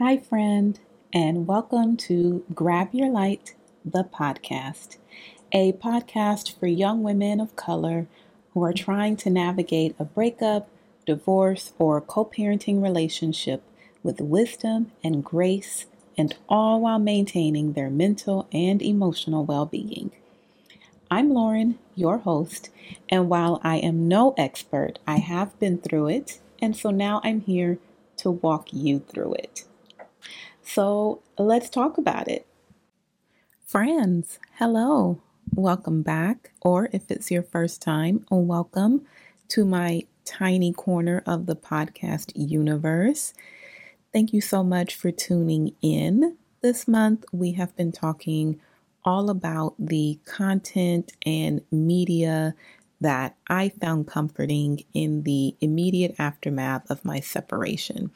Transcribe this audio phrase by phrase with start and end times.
[0.00, 0.78] Hi, friend,
[1.12, 4.96] and welcome to Grab Your Light, the podcast,
[5.50, 8.06] a podcast for young women of color
[8.54, 10.68] who are trying to navigate a breakup,
[11.04, 13.64] divorce, or co parenting relationship
[14.04, 15.86] with wisdom and grace,
[16.16, 20.12] and all while maintaining their mental and emotional well being.
[21.10, 22.70] I'm Lauren, your host,
[23.08, 27.40] and while I am no expert, I have been through it, and so now I'm
[27.40, 27.78] here
[28.18, 29.64] to walk you through it.
[30.68, 32.46] So let's talk about it.
[33.64, 35.18] Friends, hello.
[35.54, 39.06] Welcome back, or if it's your first time, welcome
[39.48, 43.32] to my tiny corner of the podcast universe.
[44.12, 46.36] Thank you so much for tuning in.
[46.60, 48.60] This month, we have been talking
[49.06, 52.54] all about the content and media
[53.00, 58.10] that I found comforting in the immediate aftermath of my separation.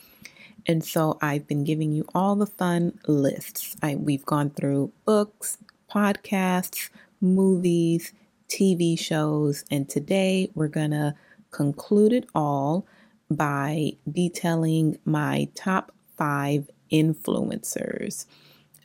[0.67, 3.77] And so I've been giving you all the fun lists.
[3.83, 5.59] I, we've gone through books,
[5.93, 8.13] podcasts, movies,
[8.49, 11.15] TV shows, and today we're going to
[11.51, 12.87] conclude it all
[13.31, 18.27] by detailing my top five influencers.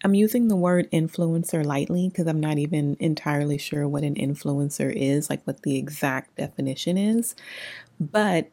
[0.04, 4.94] I'm using the word influencer lightly because I'm not even entirely sure what an influencer
[4.96, 7.36] is, like what the exact definition is.
[8.00, 8.52] But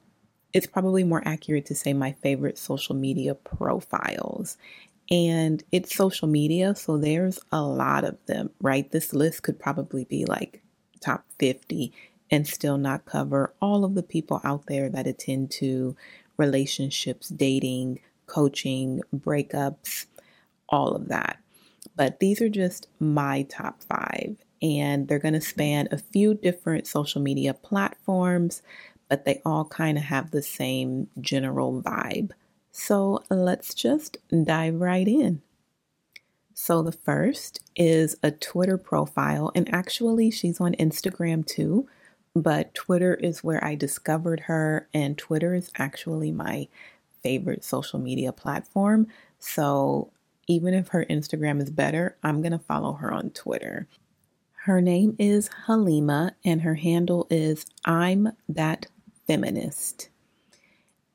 [0.55, 4.57] it's probably more accurate to say my favorite social media profiles.
[5.11, 8.91] And it's social media, so there's a lot of them, right?
[8.91, 10.63] This list could probably be like
[11.01, 11.93] top 50
[12.31, 15.95] and still not cover all of the people out there that attend to
[16.39, 20.07] relationships, dating, coaching, breakups,
[20.71, 21.39] all of that.
[21.97, 26.87] But these are just my top five, and they're going to span a few different
[26.87, 28.63] social media platforms,
[29.15, 32.33] but they all kind of have the same general vibe.
[32.73, 35.41] So let's just dive right in.
[36.53, 41.87] So the first is a Twitter profile, and actually, she's on Instagram too,
[42.35, 46.67] but Twitter is where I discovered her, and Twitter is actually my
[47.23, 49.07] favorite social media platform.
[49.39, 50.11] So
[50.49, 53.87] even if her Instagram is better, I'm going to follow her on Twitter.
[54.65, 58.87] Her name is Halima, and her handle is I'm That
[59.27, 60.09] feminist.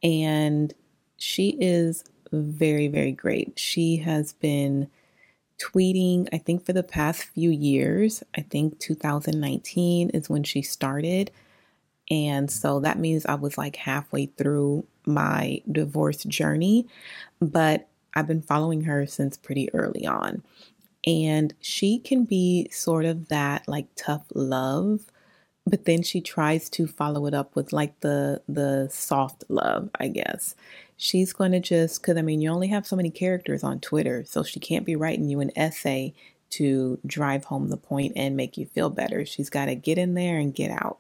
[0.02, 0.74] And
[1.18, 3.58] she is very, very great.
[3.58, 4.90] She has been
[5.60, 8.24] tweeting, I think, for the past few years.
[8.36, 11.32] I think 2019 is when she started.
[12.10, 16.88] And so that means I was like halfway through my divorce journey,
[17.40, 20.44] but I've been following her since pretty early on.
[21.06, 25.02] And she can be sort of that like tough love
[25.70, 30.08] but then she tries to follow it up with like the the soft love i
[30.08, 30.56] guess.
[31.02, 34.26] She's going to just because i mean you only have so many characters on twitter
[34.26, 36.14] so she can't be writing you an essay
[36.52, 39.26] to drive home the point and make you feel better.
[39.26, 40.98] She's got to get in there and get out.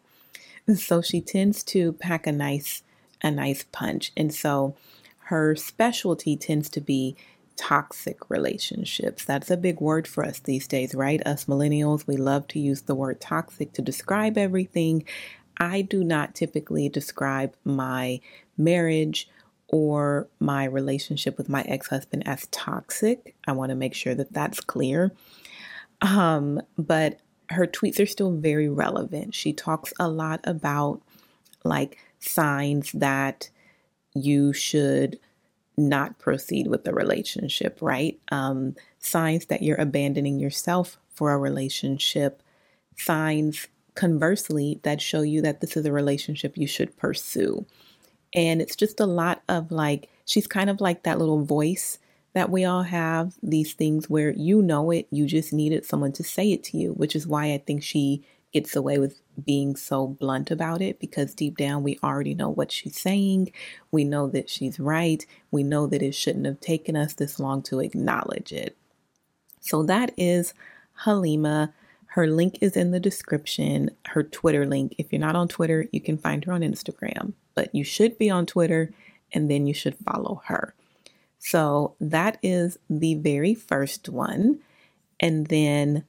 [0.76, 2.84] So she tends to pack a nice
[3.22, 4.12] a nice punch.
[4.16, 4.76] And so
[5.26, 7.16] her specialty tends to be
[7.60, 9.26] toxic relationships.
[9.26, 11.22] That's a big word for us these days, right?
[11.28, 15.04] Us millennials, we love to use the word toxic to describe everything.
[15.58, 18.22] I do not typically describe my
[18.58, 19.30] marriage
[19.68, 23.36] or my relationship with my ex husband as toxic.
[23.46, 25.12] I want to make sure that that's clear.
[26.02, 27.20] Um, but
[27.50, 29.36] her tweets are still very relevant.
[29.36, 31.02] She talks a lot about
[31.66, 33.50] like signs that
[34.16, 35.20] you should
[35.80, 38.20] not proceed with the relationship, right?
[38.32, 42.44] Um, signs that you're abandoning yourself for a relationship,
[42.98, 47.66] signs conversely that show you that this is a relationship you should pursue.
[48.34, 51.98] And it's just a lot of like, she's kind of like that little voice
[52.34, 56.24] that we all have, these things where you know it, you just needed someone to
[56.24, 60.08] say it to you, which is why I think she gets away with being so
[60.08, 63.52] blunt about it because deep down we already know what she's saying.
[63.92, 65.26] We know that she's right.
[65.52, 68.76] We know that it shouldn't have taken us this long to acknowledge it.
[69.60, 70.54] So that is
[70.94, 71.74] Halima.
[72.08, 74.96] Her link is in the description, her Twitter link.
[74.98, 78.30] If you're not on Twitter, you can find her on Instagram, but you should be
[78.30, 78.92] on Twitter
[79.32, 80.74] and then you should follow her.
[81.38, 84.60] So that is the very first one.
[85.20, 86.06] And then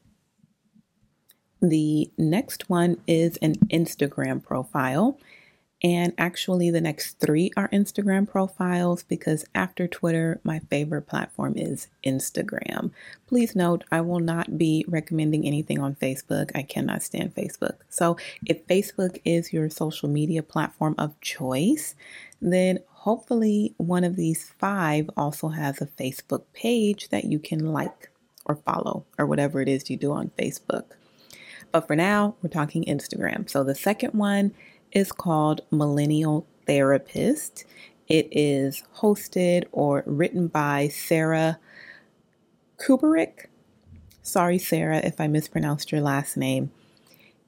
[1.60, 5.18] the next one is an Instagram profile.
[5.82, 11.88] And actually, the next three are Instagram profiles because after Twitter, my favorite platform is
[12.04, 12.90] Instagram.
[13.26, 16.50] Please note, I will not be recommending anything on Facebook.
[16.54, 17.76] I cannot stand Facebook.
[17.88, 21.94] So, if Facebook is your social media platform of choice,
[22.42, 28.10] then hopefully, one of these five also has a Facebook page that you can like
[28.44, 30.84] or follow or whatever it is you do on Facebook.
[31.72, 33.48] But for now, we're talking Instagram.
[33.48, 34.52] So the second one
[34.92, 37.64] is called Millennial Therapist.
[38.08, 41.58] It is hosted or written by Sarah
[42.78, 43.46] Kuburic.
[44.22, 46.72] Sorry, Sarah, if I mispronounced your last name.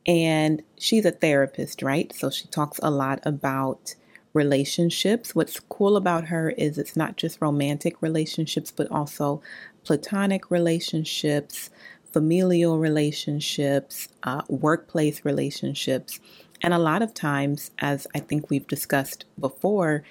[0.07, 2.13] And she's a therapist, right?
[2.15, 3.95] So she talks a lot about
[4.35, 5.35] relationships.
[5.35, 9.43] What's cool about her is it's not just romantic relationships, but also
[9.85, 11.71] platonic relationships,
[12.13, 16.21] familial relationships, uh, workplace relationships.
[16.63, 20.05] And a lot of times, as I think we've discussed before,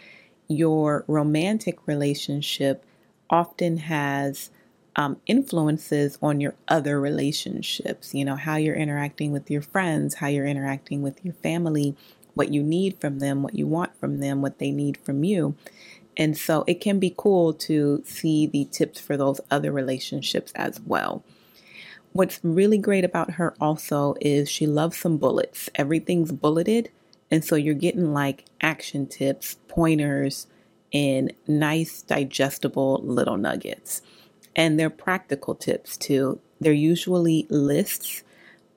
[0.48, 2.86] your romantic relationship
[3.30, 4.52] often has
[4.96, 8.14] um, influences on your other relationships.
[8.14, 11.96] You know, how you're interacting with your friends, how you're interacting with your family,
[12.34, 15.56] what you need from them, what you want from them, what they need from you.
[16.18, 20.80] And so it can be cool to see the tips for those other relationships as
[20.82, 21.24] well.
[22.14, 25.70] What's really great about her also is she loves some bullets.
[25.76, 26.90] Everything's bulleted.
[27.30, 30.48] And so you're getting like action tips, pointers,
[30.94, 34.02] and nice, digestible little nuggets.
[34.56, 36.42] And they're practical tips too.
[36.60, 38.24] They're usually lists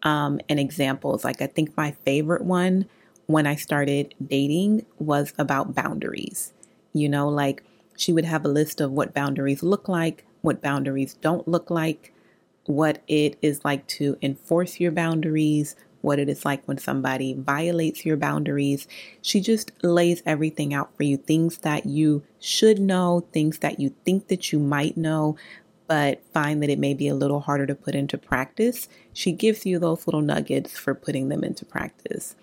[0.05, 1.25] um, and examples.
[1.25, 2.87] Like I think my favorite one
[3.27, 6.53] when I started dating was about boundaries.
[6.93, 7.65] You know, like
[7.97, 12.13] she would have a list of what boundaries look like, what boundaries don't look like,
[12.66, 18.05] what it is like to enforce your boundaries, what it is like when somebody violates
[18.05, 18.87] your boundaries.
[19.22, 23.94] She just lays everything out for you things that you should know, things that you
[24.05, 25.37] think that you might know,
[25.87, 28.88] but find that it may be a little harder to put into practice.
[29.12, 32.37] She gives you those little nuggets for putting them into practice.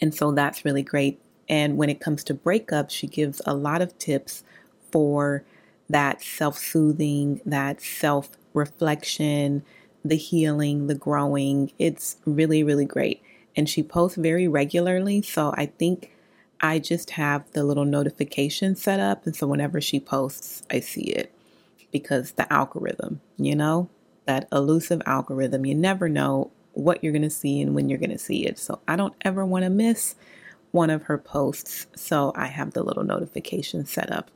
[0.00, 1.20] And so that's really great.
[1.48, 4.44] And when it comes to breakups, she gives a lot of tips
[4.90, 5.44] for
[5.88, 9.62] that self soothing, that self reflection,
[10.04, 11.72] the healing, the growing.
[11.78, 13.22] It's really, really great.
[13.56, 15.22] And she posts very regularly.
[15.22, 16.10] So I think
[16.60, 19.26] I just have the little notification set up.
[19.26, 21.34] And so whenever she posts, I see it
[21.90, 23.90] because the algorithm, you know,
[24.26, 28.10] that elusive algorithm, you never know what you're going to see and when you're going
[28.10, 28.58] to see it.
[28.58, 30.14] So I don't ever want to miss
[30.70, 31.86] one of her posts.
[31.94, 34.30] So I have the little notification set up.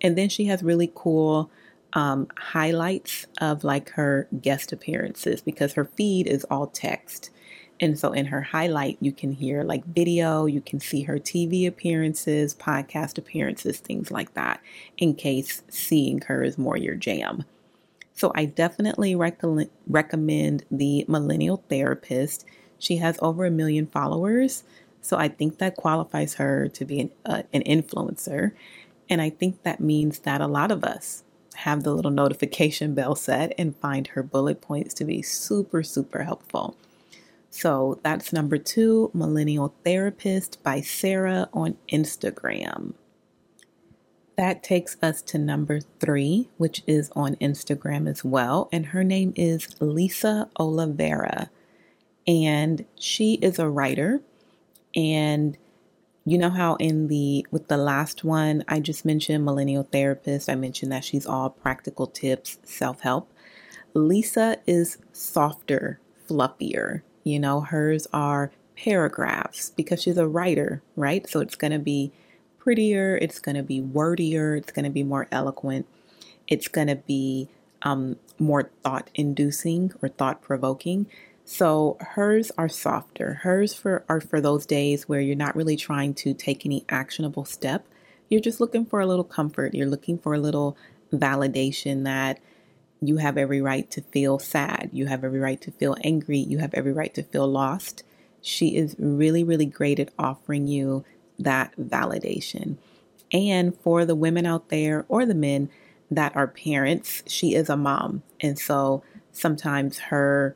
[0.00, 1.50] And then she has really cool
[1.92, 7.30] um, highlights of like her guest appearances because her feed is all text.
[7.80, 11.66] And so in her highlight, you can hear like video, you can see her TV
[11.66, 14.60] appearances, podcast appearances, things like that,
[14.98, 17.44] in case seeing her is more your jam.
[18.12, 19.40] So I definitely rec-
[19.86, 22.44] recommend the Millennial Therapist.
[22.78, 24.62] She has over a million followers.
[25.00, 28.52] So I think that qualifies her to be an, uh, an influencer.
[29.08, 31.24] And I think that means that a lot of us
[31.60, 36.22] have the little notification bell set and find her bullet points to be super, super
[36.22, 36.76] helpful.
[37.50, 42.94] So that's number two, Millennial Therapist by Sarah on Instagram.
[44.36, 48.68] That takes us to number three, which is on Instagram as well.
[48.72, 51.50] And her name is Lisa Olivera.
[52.26, 54.20] And she is a writer
[54.94, 55.58] and
[56.24, 60.54] you know how in the with the last one I just mentioned millennial therapist, I
[60.54, 63.32] mentioned that she's all practical tips, self-help.
[63.94, 65.98] Lisa is softer,
[66.28, 67.02] fluffier.
[67.24, 71.28] You know, hers are paragraphs because she's a writer, right?
[71.28, 72.12] So it's going to be
[72.58, 75.86] prettier, it's going to be wordier, it's going to be more eloquent,
[76.46, 77.48] it's going to be
[77.82, 81.06] um, more thought inducing or thought provoking.
[81.52, 83.40] So hers are softer.
[83.42, 87.44] Hers for are for those days where you're not really trying to take any actionable
[87.44, 87.88] step.
[88.28, 89.74] You're just looking for a little comfort.
[89.74, 90.76] You're looking for a little
[91.12, 92.38] validation that
[93.00, 94.90] you have every right to feel sad.
[94.92, 96.38] You have every right to feel angry.
[96.38, 98.04] You have every right to feel lost.
[98.40, 101.04] She is really, really great at offering you
[101.36, 102.76] that validation.
[103.32, 105.68] And for the women out there or the men
[106.12, 108.22] that are parents, she is a mom.
[108.38, 109.02] And so
[109.32, 110.54] sometimes her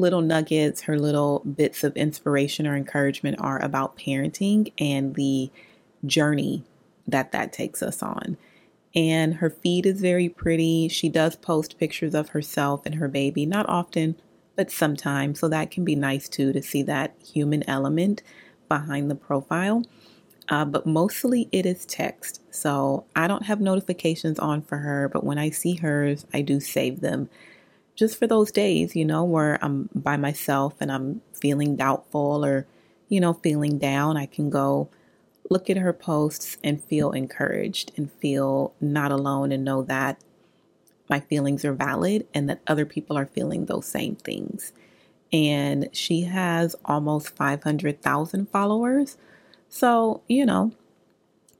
[0.00, 5.50] little nuggets, her little bits of inspiration or encouragement are about parenting and the
[6.06, 6.64] journey
[7.06, 8.36] that that takes us on.
[8.94, 10.88] And her feed is very pretty.
[10.88, 14.16] She does post pictures of herself and her baby, not often,
[14.56, 15.38] but sometimes.
[15.38, 18.22] So that can be nice too to see that human element
[18.68, 19.84] behind the profile.
[20.48, 22.42] Uh, but mostly it is text.
[22.50, 26.58] So I don't have notifications on for her, but when I see hers, I do
[26.58, 27.28] save them
[28.00, 32.66] just for those days, you know, where I'm by myself and I'm feeling doubtful or,
[33.10, 34.88] you know, feeling down, I can go
[35.50, 40.18] look at her posts and feel encouraged and feel not alone and know that
[41.10, 44.72] my feelings are valid and that other people are feeling those same things.
[45.30, 49.18] And she has almost 500,000 followers.
[49.68, 50.72] So, you know,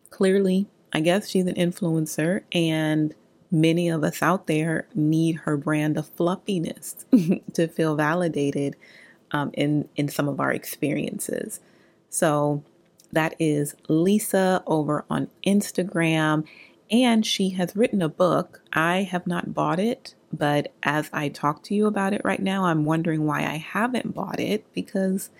[0.08, 3.14] clearly, I guess she's an influencer, and
[3.50, 7.04] many of us out there need her brand of fluffiness
[7.54, 8.76] to feel validated
[9.32, 11.60] um, in, in some of our experiences.
[12.08, 12.62] So,
[13.12, 16.46] that is Lisa over on Instagram.
[16.90, 18.62] And she has written a book.
[18.72, 22.64] I have not bought it, but as I talk to you about it right now,
[22.64, 25.30] I'm wondering why I haven't bought it because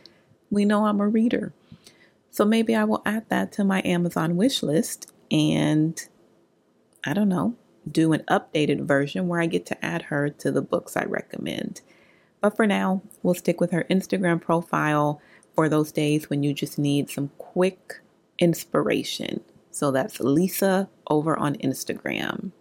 [0.51, 1.53] we know I'm a reader.
[2.31, 6.01] So maybe I will add that to my Amazon wish list and
[7.05, 7.57] I don't know,
[7.93, 11.81] do an updated version where I get to add her to the books I recommend.
[12.41, 15.21] But for now, we'll stick with her Instagram profile
[15.55, 18.01] for those days when you just need some quick
[18.39, 19.41] inspiration.
[19.71, 22.53] So that's Lisa over on Instagram.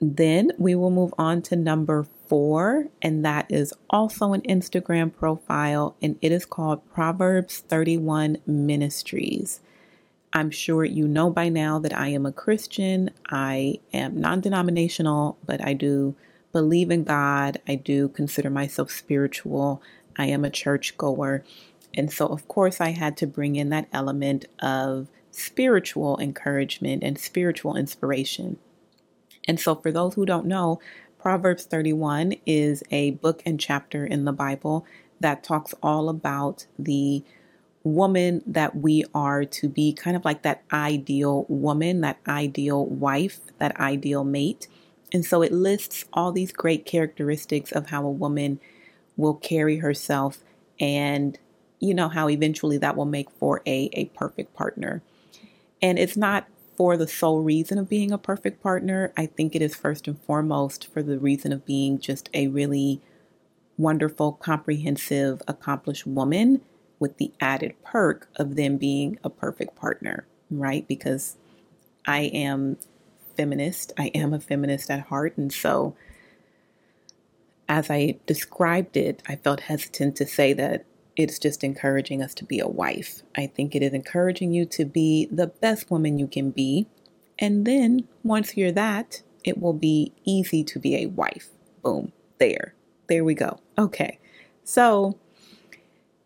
[0.00, 5.94] Then we will move on to number four, and that is also an Instagram profile,
[6.00, 9.60] and it is called Proverbs 31 Ministries.
[10.32, 13.10] I'm sure you know by now that I am a Christian.
[13.28, 16.14] I am non denominational, but I do
[16.52, 17.60] believe in God.
[17.66, 19.82] I do consider myself spiritual.
[20.16, 21.44] I am a church goer.
[21.94, 27.18] And so, of course, I had to bring in that element of spiritual encouragement and
[27.18, 28.58] spiritual inspiration.
[29.48, 30.80] And so, for those who don't know,
[31.18, 34.86] Proverbs 31 is a book and chapter in the Bible
[35.18, 37.24] that talks all about the
[37.82, 43.40] woman that we are to be kind of like that ideal woman, that ideal wife,
[43.58, 44.68] that ideal mate.
[45.12, 48.60] And so it lists all these great characteristics of how a woman
[49.16, 50.44] will carry herself
[50.78, 51.38] and
[51.78, 55.02] you know how eventually that will make for a, a perfect partner.
[55.80, 56.46] And it's not
[56.76, 59.12] for the sole reason of being a perfect partner.
[59.16, 63.00] I think it is first and foremost for the reason of being just a really
[63.78, 66.60] wonderful, comprehensive, accomplished woman
[67.00, 70.86] with the added perk of them being a perfect partner, right?
[70.86, 71.36] Because
[72.06, 72.76] I am
[73.36, 73.92] feminist.
[73.98, 75.36] I am a feminist at heart.
[75.36, 75.96] And so
[77.68, 80.84] as I described it, I felt hesitant to say that
[81.16, 83.22] it's just encouraging us to be a wife.
[83.36, 86.86] I think it is encouraging you to be the best woman you can be.
[87.38, 91.48] And then once you're that, it will be easy to be a wife.
[91.82, 92.74] Boom, there.
[93.08, 93.58] There we go.
[93.78, 94.18] Okay.
[94.64, 95.18] So,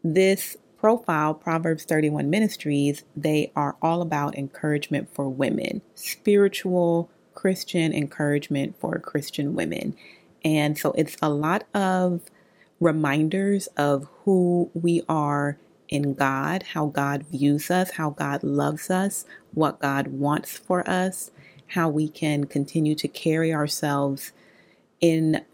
[0.02, 8.78] this profile, Proverbs 31 Ministries, they are all about encouragement for women, spiritual Christian encouragement
[8.78, 9.96] for Christian women.
[10.44, 12.20] And so it's a lot of
[12.80, 15.56] reminders of who we are
[15.88, 19.24] in God, how God views us, how God loves us,
[19.54, 21.30] what God wants for us,
[21.68, 24.32] how we can continue to carry ourselves
[25.00, 25.46] in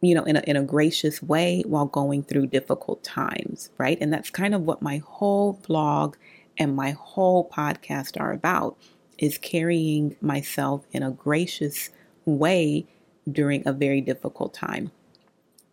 [0.00, 4.12] you know in a, in a gracious way while going through difficult times right and
[4.12, 6.16] that's kind of what my whole blog
[6.58, 8.76] and my whole podcast are about
[9.18, 11.90] is carrying myself in a gracious
[12.24, 12.86] way
[13.30, 14.90] during a very difficult time.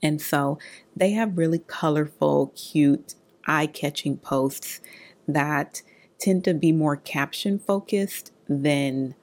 [0.02, 0.60] And so
[0.96, 3.16] they have really colorful, cute,
[3.46, 4.82] eye catching posts
[5.28, 5.82] that
[6.20, 9.16] tend to be more caption focused than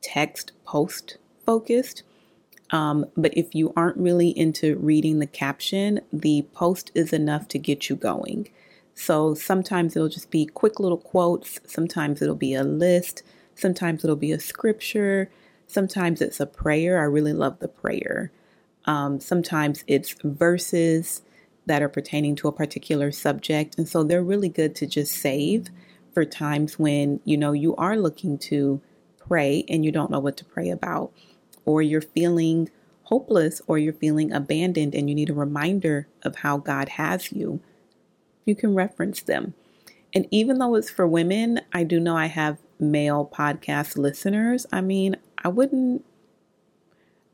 [0.00, 2.02] text post focused.
[2.70, 7.58] Um, but if you aren't really into reading the caption, the post is enough to
[7.58, 8.50] get you going.
[8.94, 13.22] So sometimes it'll just be quick little quotes, sometimes it'll be a list,
[13.54, 15.30] sometimes it'll be a scripture,
[15.68, 16.98] Sometimes it's a prayer.
[16.98, 18.32] I really love the prayer.
[18.86, 21.20] Um, sometimes it's verses
[21.66, 23.76] that are pertaining to a particular subject.
[23.76, 25.68] And so they're really good to just save
[26.14, 28.80] for times when, you know, you are looking to
[29.18, 31.12] pray and you don't know what to pray about,
[31.68, 32.70] or you're feeling
[33.02, 37.60] hopeless or you're feeling abandoned and you need a reminder of how God has you.
[38.46, 39.52] You can reference them.
[40.14, 44.64] And even though it's for women, I do know I have male podcast listeners.
[44.72, 46.06] I mean, I wouldn't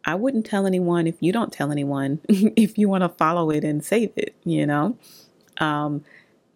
[0.04, 3.62] I wouldn't tell anyone if you don't tell anyone if you want to follow it
[3.62, 4.98] and save it, you know.
[5.58, 6.04] Um,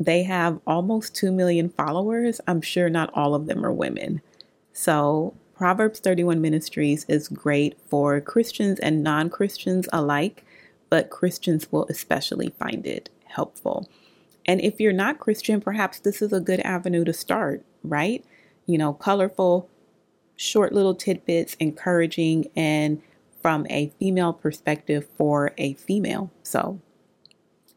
[0.00, 2.40] they have almost 2 million followers.
[2.48, 4.20] I'm sure not all of them are women.
[4.72, 10.44] So, Proverbs 31 Ministries is great for Christians and non Christians alike,
[10.88, 13.88] but Christians will especially find it helpful.
[14.46, 18.24] And if you're not Christian, perhaps this is a good avenue to start, right?
[18.66, 19.68] You know, colorful,
[20.36, 23.02] short little tidbits, encouraging, and
[23.42, 26.30] from a female perspective for a female.
[26.44, 26.78] So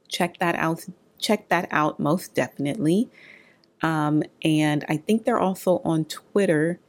[0.08, 0.86] check that out.
[1.18, 3.10] Check that out most definitely.
[3.82, 6.80] Um, and I think they're also on Twitter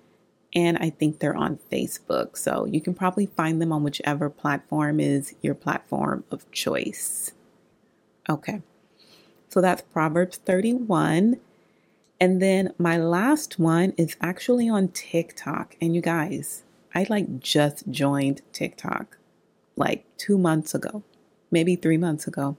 [0.54, 2.36] and I think they're on Facebook.
[2.36, 7.32] So you can probably find them on whichever platform is your platform of choice.
[8.28, 8.62] Okay.
[9.48, 11.38] So that's Proverbs 31.
[12.20, 15.76] And then my last one is actually on TikTok.
[15.80, 16.62] And you guys,
[16.94, 19.18] I like just joined TikTok
[19.76, 21.02] like two months ago,
[21.50, 22.56] maybe three months ago.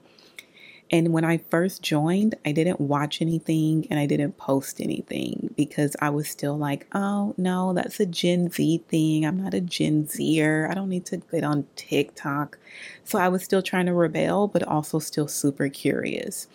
[0.94, 5.96] And when I first joined, I didn't watch anything and I didn't post anything because
[6.00, 9.26] I was still like, oh, no, that's a Gen Z thing.
[9.26, 10.68] I'm not a Gen Zer.
[10.70, 12.58] I don't need to get on TikTok.
[13.02, 16.46] So I was still trying to rebel, but also still super curious.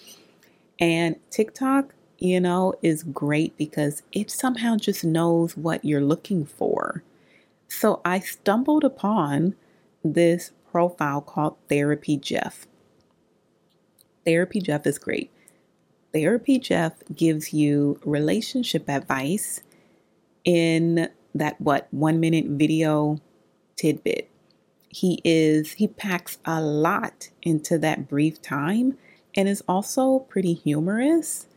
[0.80, 7.04] And TikTok, you know, is great because it somehow just knows what you're looking for.
[7.68, 9.56] So I stumbled upon
[10.02, 12.69] this profile called Therapy Jeff.
[14.26, 15.32] Therapy Jeff is great.
[16.14, 19.62] Therapy Jeff gives you relationship advice
[20.44, 23.20] in that what one minute video
[23.76, 24.30] tidbit.
[24.90, 28.98] He is he packs a lot into that brief time
[29.36, 31.48] and is also pretty humorous.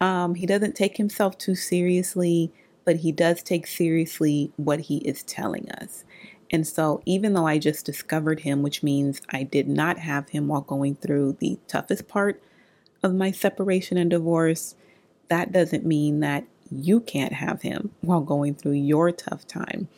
[0.00, 2.52] Um, he doesn't take himself too seriously,
[2.84, 6.04] but he does take seriously what he is telling us.
[6.54, 10.46] And so, even though I just discovered him, which means I did not have him
[10.46, 12.40] while going through the toughest part
[13.02, 14.76] of my separation and divorce,
[15.26, 19.88] that doesn't mean that you can't have him while going through your tough time.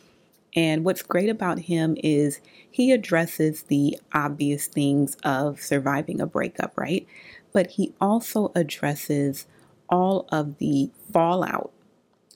[0.55, 6.75] And what's great about him is he addresses the obvious things of surviving a breakup,
[6.75, 7.05] right?
[7.53, 9.45] But he also addresses
[9.89, 11.71] all of the fallout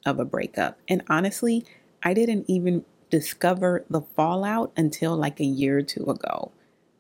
[0.06, 0.78] of a breakup.
[0.88, 1.66] And honestly,
[2.04, 6.52] I didn't even discover the fallout until like a year or two ago.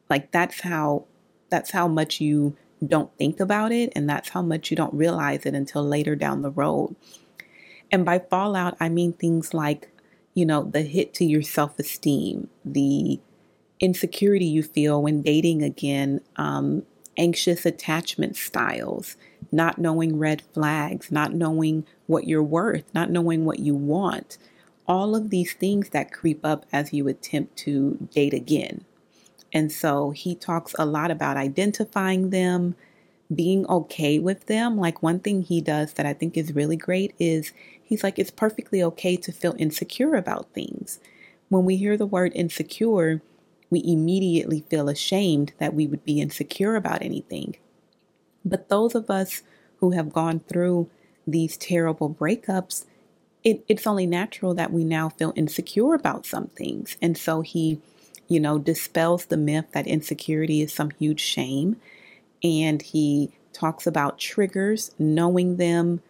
[0.09, 1.05] Like that's how
[1.49, 5.45] that's how much you don't think about it and that's how much you don't realize
[5.45, 6.95] it until later down the road.
[7.91, 9.89] And by fallout, I mean things like,
[10.33, 13.19] you know, the hit to your self-esteem, the
[13.79, 16.83] insecurity you feel when dating again, um,
[17.17, 19.17] anxious attachment styles,
[19.51, 24.37] not knowing red flags, not knowing what you're worth, not knowing what you want,
[24.91, 28.83] all of these things that creep up as you attempt to date again.
[29.53, 32.75] And so he talks a lot about identifying them,
[33.33, 34.77] being okay with them.
[34.77, 38.31] Like one thing he does that I think is really great is he's like, it's
[38.31, 40.99] perfectly okay to feel insecure about things.
[41.47, 43.21] When we hear the word insecure,
[43.69, 47.55] we immediately feel ashamed that we would be insecure about anything.
[48.43, 49.41] But those of us
[49.77, 50.89] who have gone through
[51.25, 52.83] these terrible breakups,
[53.43, 56.97] it, it's only natural that we now feel insecure about some things.
[57.01, 57.81] And so he,
[58.27, 61.77] you know, dispels the myth that insecurity is some huge shame.
[62.43, 66.01] And he talks about triggers, knowing them,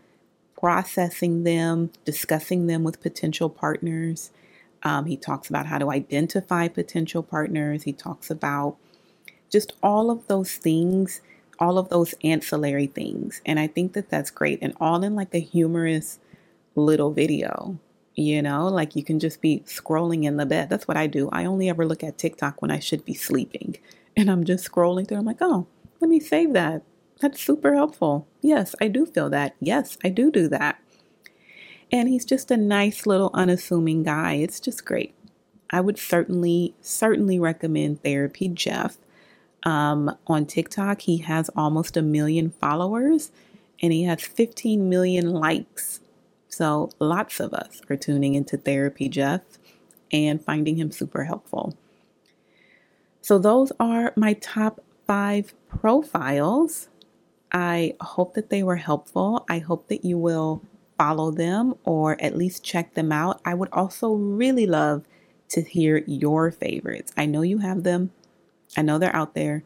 [0.60, 4.32] processing them, discussing them with potential partners.
[4.84, 7.84] Um, he talks about how to identify potential partners.
[7.84, 8.78] He talks about
[9.52, 11.22] just all of those things,
[11.60, 13.42] all of those ancillary things.
[13.46, 16.20] And I think that that's great and all in like a humorous,
[16.76, 17.80] little video.
[18.16, 20.70] You know, like you can just be scrolling in the bed.
[20.70, 21.30] That's what I do.
[21.32, 23.78] I only ever look at TikTok when I should be sleeping.
[24.18, 25.18] And I'm just scrolling through.
[25.18, 25.68] I'm like, oh,
[26.02, 26.84] let me save that.
[27.22, 28.28] That's super helpful.
[28.42, 29.56] Yes, I do feel that.
[29.62, 30.80] Yes, I do do that.
[31.92, 34.34] And he's just a nice little unassuming guy.
[34.34, 35.14] It's just great.
[35.70, 38.98] I would certainly, certainly recommend Therapy Jeff.
[39.64, 43.32] Um, on TikTok, he has almost a million followers
[43.82, 46.02] and he has 15 million likes
[46.52, 49.42] so lots of us are tuning into Therapy Jeff
[50.12, 51.78] and finding him super helpful.
[53.22, 56.90] So those are my top five profiles.
[57.52, 59.46] I hope that they were helpful.
[59.50, 60.62] I hope that you will
[60.98, 63.42] follow them or at least check them out.
[63.46, 65.06] I would also really love
[65.50, 67.14] to hear your favorites.
[67.18, 68.12] I know you have them,
[68.78, 69.64] I know they're out there.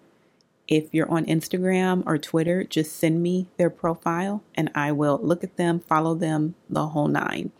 [0.67, 5.43] If you're on Instagram or Twitter, just send me their profile and I will look
[5.43, 7.51] at them, follow them, the whole nine.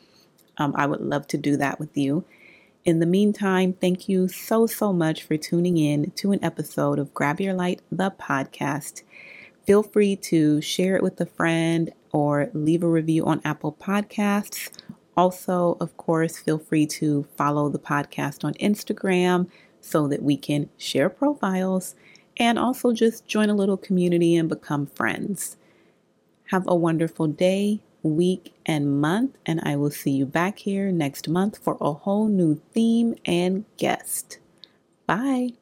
[0.58, 2.26] Um, I would love to do that with you.
[2.84, 7.14] In the meantime, thank you so, so much for tuning in to an episode of
[7.14, 9.02] Grab Your Light, the podcast.
[9.66, 14.70] Feel free to share it with a friend or leave a review on Apple Podcasts.
[15.18, 19.50] Also, of course, feel free to follow the podcast on Instagram
[19.82, 21.96] so that we can share profiles
[22.38, 25.58] and also just join a little community and become friends.
[26.46, 31.28] Have a wonderful day, week, and month, and I will see you back here next
[31.28, 34.40] month for a whole new theme and guest.
[35.08, 35.54] Bye.